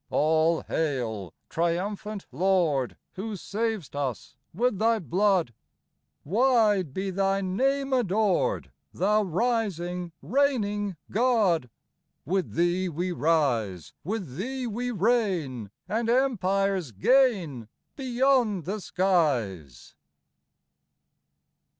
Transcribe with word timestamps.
All 0.09 0.61
hail, 0.63 1.31
triumphant 1.47 2.25
Lord, 2.31 2.97
Who 3.11 3.35
sav'st 3.35 3.95
us 3.95 4.35
with 4.51 4.79
Thy 4.79 4.97
blood! 4.97 5.53
Wide 6.23 6.91
be 6.91 7.11
Thy 7.11 7.41
name 7.41 7.93
adored, 7.93 8.71
Thou 8.91 9.21
rising, 9.21 10.11
reigning 10.23 10.95
God! 11.11 11.69
With 12.25 12.53
Thee 12.55 12.89
we 12.89 13.11
rise, 13.11 13.93
With 14.03 14.37
Thee 14.37 14.65
we 14.65 14.89
reign, 14.89 15.69
And 15.87 16.09
empires 16.09 16.91
gain 16.93 17.67
Beyond 17.95 18.65
the 18.65 18.81
skies. 18.81 19.93